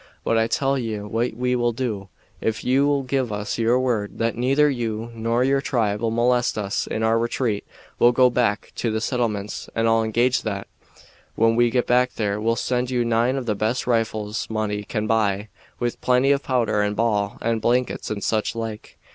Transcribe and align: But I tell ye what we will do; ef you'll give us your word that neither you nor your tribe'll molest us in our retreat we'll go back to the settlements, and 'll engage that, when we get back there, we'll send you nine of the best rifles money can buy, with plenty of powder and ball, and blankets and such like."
But 0.23 0.35
I 0.35 0.47
tell 0.47 0.79
ye 0.79 0.97
what 1.01 1.35
we 1.35 1.55
will 1.55 1.73
do; 1.73 2.07
ef 2.41 2.63
you'll 2.63 3.03
give 3.03 3.31
us 3.31 3.59
your 3.59 3.79
word 3.79 4.17
that 4.17 4.35
neither 4.35 4.67
you 4.67 5.11
nor 5.13 5.43
your 5.43 5.61
tribe'll 5.61 6.09
molest 6.09 6.57
us 6.57 6.87
in 6.87 7.03
our 7.03 7.19
retreat 7.19 7.67
we'll 7.99 8.11
go 8.11 8.31
back 8.31 8.71
to 8.77 8.89
the 8.89 8.99
settlements, 8.99 9.69
and 9.75 9.87
'll 9.87 10.01
engage 10.03 10.41
that, 10.41 10.65
when 11.35 11.55
we 11.55 11.69
get 11.69 11.85
back 11.85 12.15
there, 12.15 12.41
we'll 12.41 12.55
send 12.55 12.89
you 12.89 13.05
nine 13.05 13.35
of 13.35 13.45
the 13.45 13.53
best 13.53 13.85
rifles 13.85 14.49
money 14.49 14.81
can 14.83 15.05
buy, 15.05 15.49
with 15.79 16.01
plenty 16.01 16.31
of 16.31 16.41
powder 16.41 16.81
and 16.81 16.95
ball, 16.95 17.37
and 17.39 17.61
blankets 17.61 18.09
and 18.09 18.23
such 18.23 18.55
like." 18.55 18.97